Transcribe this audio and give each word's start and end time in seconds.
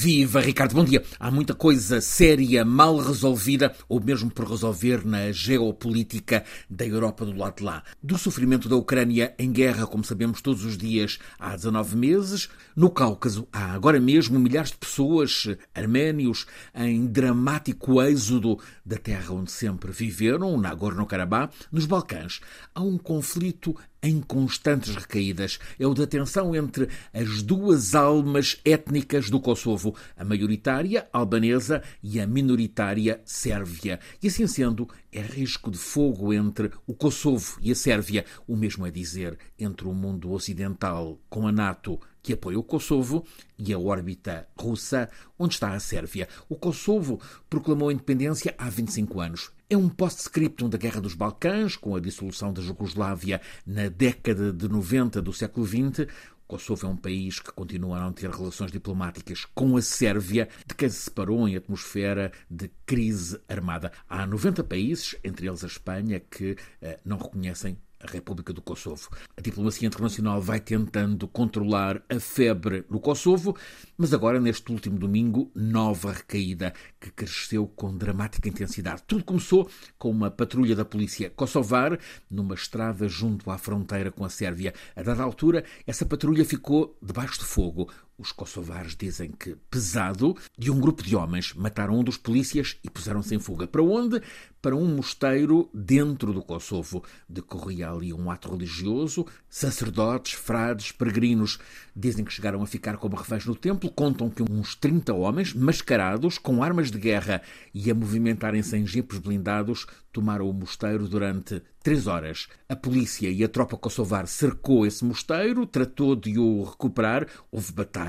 Viva 0.00 0.40
Ricardo, 0.40 0.76
bom 0.76 0.84
dia. 0.84 1.02
Há 1.18 1.28
muita 1.28 1.54
coisa 1.54 2.00
séria, 2.00 2.64
mal 2.64 2.98
resolvida, 2.98 3.74
ou 3.88 4.00
mesmo 4.00 4.30
por 4.30 4.48
resolver 4.48 5.04
na 5.04 5.32
geopolítica 5.32 6.44
da 6.70 6.86
Europa 6.86 7.24
do 7.24 7.36
lado 7.36 7.56
de 7.56 7.64
lá. 7.64 7.82
Do 8.00 8.16
sofrimento 8.16 8.68
da 8.68 8.76
Ucrânia 8.76 9.34
em 9.36 9.50
guerra, 9.50 9.88
como 9.88 10.04
sabemos 10.04 10.40
todos 10.40 10.64
os 10.64 10.78
dias, 10.78 11.18
há 11.36 11.56
19 11.56 11.96
meses. 11.96 12.48
No 12.76 12.90
Cáucaso, 12.90 13.48
há 13.52 13.72
agora 13.72 13.98
mesmo 13.98 14.38
milhares 14.38 14.70
de 14.70 14.76
pessoas, 14.76 15.48
arménios, 15.74 16.46
em 16.72 17.04
dramático 17.04 18.00
êxodo 18.00 18.56
da 18.86 18.98
terra 18.98 19.34
onde 19.34 19.50
sempre 19.50 19.90
viveram, 19.90 20.56
Nagorno-Karabakh. 20.56 21.52
Nos 21.72 21.86
Balcãs, 21.86 22.38
há 22.72 22.82
um 22.82 22.98
conflito 22.98 23.74
em 24.02 24.20
constantes 24.20 24.94
recaídas. 24.94 25.58
É 25.78 25.86
o 25.86 25.94
da 25.94 26.06
tensão 26.06 26.54
entre 26.54 26.88
as 27.12 27.42
duas 27.42 27.94
almas 27.94 28.60
étnicas 28.64 29.30
do 29.30 29.40
Kosovo, 29.40 29.94
a 30.16 30.24
maioritária 30.24 31.08
albanesa 31.12 31.82
e 32.02 32.20
a 32.20 32.26
minoritária 32.26 33.20
sérvia. 33.24 33.98
E 34.22 34.28
assim 34.28 34.46
sendo, 34.46 34.88
é 35.12 35.20
risco 35.20 35.70
de 35.70 35.78
fogo 35.78 36.32
entre 36.32 36.70
o 36.86 36.94
Kosovo 36.94 37.58
e 37.60 37.70
a 37.70 37.74
Sérvia, 37.74 38.24
o 38.46 38.56
mesmo 38.56 38.86
é 38.86 38.90
dizer 38.90 39.38
entre 39.58 39.86
o 39.86 39.94
mundo 39.94 40.32
ocidental 40.32 41.18
com 41.28 41.46
a 41.46 41.52
NATO 41.52 41.98
que 42.28 42.34
apoia 42.34 42.58
o 42.58 42.62
Kosovo 42.62 43.24
e 43.58 43.72
a 43.72 43.78
órbita 43.78 44.46
russa, 44.54 45.08
onde 45.38 45.54
está 45.54 45.72
a 45.72 45.80
Sérvia. 45.80 46.28
O 46.46 46.56
Kosovo 46.56 47.18
proclamou 47.48 47.88
a 47.88 47.92
independência 47.94 48.54
há 48.58 48.68
25 48.68 49.18
anos. 49.18 49.50
É 49.70 49.78
um 49.78 49.88
post-scriptum 49.88 50.68
da 50.68 50.76
Guerra 50.76 51.00
dos 51.00 51.14
Balcãs, 51.14 51.74
com 51.74 51.96
a 51.96 52.00
dissolução 52.00 52.52
da 52.52 52.60
Jugoslávia 52.60 53.40
na 53.66 53.88
década 53.88 54.52
de 54.52 54.68
90 54.68 55.22
do 55.22 55.32
século 55.32 55.66
XX. 55.66 56.06
Kosovo 56.46 56.86
é 56.86 56.90
um 56.90 56.96
país 56.98 57.40
que 57.40 57.50
continua 57.50 57.96
a 57.96 58.00
não 58.00 58.12
ter 58.12 58.28
relações 58.28 58.70
diplomáticas 58.70 59.46
com 59.54 59.78
a 59.78 59.80
Sérvia, 59.80 60.50
de 60.66 60.74
quem 60.74 60.90
se 60.90 61.04
separou 61.04 61.48
em 61.48 61.56
atmosfera 61.56 62.30
de 62.50 62.70
crise 62.84 63.40
armada. 63.48 63.90
Há 64.06 64.26
90 64.26 64.62
países, 64.64 65.16
entre 65.24 65.46
eles 65.46 65.64
a 65.64 65.66
Espanha, 65.66 66.20
que 66.20 66.58
eh, 66.82 67.00
não 67.06 67.16
reconhecem 67.16 67.78
a 68.00 68.10
República 68.10 68.52
do 68.52 68.62
Kosovo. 68.62 69.08
A 69.36 69.40
diplomacia 69.40 69.86
internacional 69.86 70.40
vai 70.40 70.60
tentando 70.60 71.26
controlar 71.26 72.02
a 72.08 72.20
febre 72.20 72.84
no 72.88 73.00
Kosovo, 73.00 73.56
mas 73.96 74.14
agora, 74.14 74.40
neste 74.40 74.70
último 74.72 74.98
domingo, 74.98 75.50
nova 75.54 76.12
recaída 76.12 76.72
que 77.00 77.10
cresceu 77.10 77.66
com 77.66 77.96
dramática 77.96 78.48
intensidade. 78.48 79.02
Tudo 79.06 79.24
começou 79.24 79.68
com 79.98 80.10
uma 80.10 80.30
patrulha 80.30 80.76
da 80.76 80.84
polícia 80.84 81.30
kosovar 81.30 81.98
numa 82.30 82.54
estrada 82.54 83.08
junto 83.08 83.50
à 83.50 83.58
fronteira 83.58 84.10
com 84.10 84.24
a 84.24 84.28
Sérvia. 84.28 84.72
A 84.94 85.02
dada 85.02 85.22
altura, 85.22 85.64
essa 85.86 86.06
patrulha 86.06 86.44
ficou 86.44 86.96
debaixo 87.02 87.38
de 87.38 87.44
fogo. 87.44 87.88
Os 88.18 88.32
kosovares 88.32 88.96
dizem 88.96 89.30
que, 89.30 89.54
pesado, 89.70 90.36
de 90.58 90.72
um 90.72 90.80
grupo 90.80 91.04
de 91.04 91.14
homens 91.14 91.54
mataram 91.54 92.00
um 92.00 92.02
dos 92.02 92.16
polícias 92.16 92.76
e 92.82 92.90
puseram-se 92.90 93.32
em 93.32 93.38
fuga. 93.38 93.64
Para 93.64 93.80
onde? 93.80 94.20
Para 94.60 94.74
um 94.74 94.96
mosteiro 94.96 95.70
dentro 95.72 96.32
do 96.32 96.42
Kosovo. 96.42 97.04
Decorria 97.28 97.88
ali 97.88 98.12
um 98.12 98.28
ato 98.28 98.50
religioso. 98.50 99.24
Sacerdotes, 99.48 100.32
frades, 100.32 100.90
peregrinos 100.90 101.60
dizem 101.94 102.24
que 102.24 102.32
chegaram 102.32 102.60
a 102.60 102.66
ficar 102.66 102.96
como 102.96 103.14
reféns 103.14 103.46
no 103.46 103.54
templo. 103.54 103.88
Contam 103.88 104.28
que 104.28 104.42
uns 104.42 104.74
30 104.74 105.14
homens, 105.14 105.54
mascarados, 105.54 106.38
com 106.38 106.60
armas 106.60 106.90
de 106.90 106.98
guerra 106.98 107.40
e 107.72 107.88
a 107.88 107.94
movimentarem-se 107.94 108.76
em 108.76 108.84
jipes 108.84 109.18
blindados, 109.18 109.86
tomaram 110.12 110.50
o 110.50 110.52
mosteiro 110.52 111.06
durante 111.06 111.62
três 111.80 112.06
horas. 112.06 112.48
A 112.68 112.74
polícia 112.74 113.30
e 113.30 113.44
a 113.44 113.48
tropa 113.48 113.76
kosovar 113.76 114.26
cercou 114.26 114.84
esse 114.84 115.04
mosteiro, 115.04 115.64
tratou 115.64 116.16
de 116.16 116.38
o 116.38 116.64
recuperar, 116.64 117.26
houve 117.50 117.72
batalha, 117.72 118.07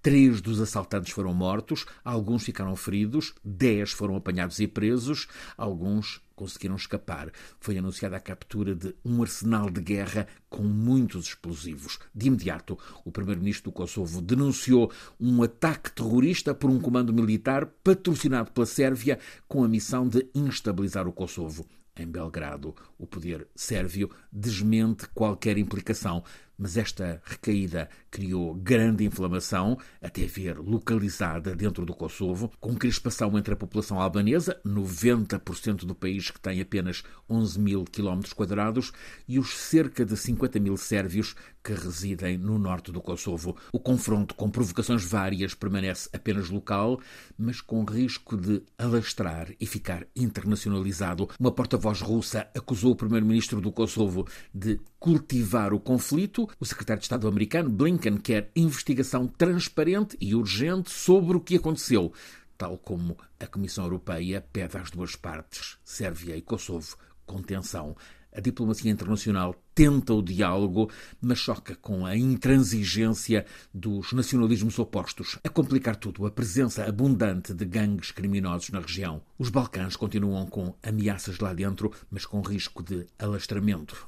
Três 0.00 0.40
dos 0.40 0.60
assaltantes 0.60 1.12
foram 1.12 1.34
mortos, 1.34 1.84
alguns 2.04 2.44
ficaram 2.44 2.74
feridos, 2.76 3.34
dez 3.44 3.90
foram 3.90 4.14
apanhados 4.14 4.60
e 4.60 4.68
presos, 4.68 5.26
alguns 5.56 6.22
conseguiram 6.36 6.76
escapar. 6.76 7.32
Foi 7.58 7.76
anunciada 7.76 8.16
a 8.16 8.20
captura 8.20 8.76
de 8.76 8.94
um 9.04 9.20
arsenal 9.20 9.68
de 9.68 9.80
guerra 9.80 10.28
com 10.48 10.62
muitos 10.62 11.26
explosivos. 11.26 11.98
De 12.14 12.28
imediato, 12.28 12.78
o 13.04 13.10
primeiro-ministro 13.10 13.72
do 13.72 13.74
Kosovo 13.74 14.22
denunciou 14.22 14.92
um 15.18 15.42
ataque 15.42 15.90
terrorista 15.90 16.54
por 16.54 16.70
um 16.70 16.78
comando 16.78 17.12
militar 17.12 17.66
patrocinado 17.66 18.52
pela 18.52 18.66
Sérvia 18.66 19.18
com 19.48 19.64
a 19.64 19.68
missão 19.68 20.08
de 20.08 20.28
instabilizar 20.32 21.08
o 21.08 21.12
Kosovo. 21.12 21.66
Em 21.98 22.06
Belgrado, 22.06 22.76
o 22.96 23.08
poder 23.08 23.48
sérvio 23.56 24.08
desmente 24.30 25.08
qualquer 25.08 25.58
implicação 25.58 26.22
mas 26.58 26.76
esta 26.76 27.22
recaída 27.24 27.88
criou 28.10 28.54
grande 28.54 29.04
inflamação, 29.04 29.78
até 30.02 30.26
ver 30.26 30.58
localizada 30.58 31.54
dentro 31.54 31.86
do 31.86 31.94
Kosovo, 31.94 32.50
com 32.60 32.74
crispação 32.74 33.38
entre 33.38 33.54
a 33.54 33.56
população 33.56 34.00
albanesa, 34.00 34.60
90% 34.66 35.84
do 35.84 35.94
país 35.94 36.30
que 36.30 36.40
tem 36.40 36.60
apenas 36.60 37.04
11 37.30 37.60
mil 37.60 37.84
quilómetros 37.84 38.32
quadrados, 38.32 38.92
e 39.28 39.38
os 39.38 39.56
cerca 39.56 40.04
de 40.04 40.16
50 40.16 40.58
mil 40.58 40.76
sérvios 40.76 41.36
que 41.62 41.74
residem 41.74 42.38
no 42.38 42.58
norte 42.58 42.90
do 42.90 43.00
Kosovo. 43.00 43.56
O 43.72 43.78
confronto, 43.78 44.34
com 44.34 44.48
provocações 44.48 45.04
várias, 45.04 45.54
permanece 45.54 46.08
apenas 46.12 46.48
local, 46.48 46.98
mas 47.36 47.60
com 47.60 47.84
risco 47.84 48.36
de 48.36 48.62
alastrar 48.78 49.52
e 49.60 49.66
ficar 49.66 50.06
internacionalizado. 50.16 51.28
Uma 51.38 51.52
porta-voz 51.52 52.00
russa 52.00 52.48
acusou 52.56 52.92
o 52.92 52.96
primeiro-ministro 52.96 53.60
do 53.60 53.70
Kosovo 53.70 54.26
de 54.54 54.80
cultivar 54.98 55.72
o 55.72 55.80
conflito. 55.80 56.47
O 56.58 56.64
secretário 56.64 57.00
de 57.00 57.04
Estado 57.04 57.28
americano, 57.28 57.70
Blinken, 57.70 58.16
quer 58.18 58.50
investigação 58.54 59.26
transparente 59.26 60.16
e 60.20 60.34
urgente 60.34 60.90
sobre 60.90 61.36
o 61.36 61.40
que 61.40 61.56
aconteceu, 61.56 62.12
tal 62.56 62.76
como 62.78 63.16
a 63.38 63.46
Comissão 63.46 63.84
Europeia 63.84 64.44
pede 64.52 64.76
às 64.76 64.90
duas 64.90 65.14
partes, 65.14 65.78
Sérvia 65.84 66.36
e 66.36 66.42
Kosovo, 66.42 66.96
contenção. 67.26 67.96
A 68.34 68.40
diplomacia 68.40 68.90
internacional 68.90 69.54
tenta 69.74 70.12
o 70.12 70.22
diálogo, 70.22 70.90
mas 71.20 71.38
choca 71.38 71.74
com 71.76 72.04
a 72.04 72.16
intransigência 72.16 73.46
dos 73.72 74.12
nacionalismos 74.12 74.78
opostos. 74.78 75.38
A 75.42 75.48
complicar 75.48 75.96
tudo, 75.96 76.26
a 76.26 76.30
presença 76.30 76.84
abundante 76.84 77.54
de 77.54 77.64
gangues 77.64 78.10
criminosos 78.10 78.70
na 78.70 78.80
região. 78.80 79.22
Os 79.38 79.48
Balcãs 79.48 79.96
continuam 79.96 80.46
com 80.46 80.74
ameaças 80.82 81.38
lá 81.38 81.54
dentro, 81.54 81.90
mas 82.10 82.26
com 82.26 82.40
risco 82.40 82.82
de 82.82 83.06
alastramento. 83.18 84.06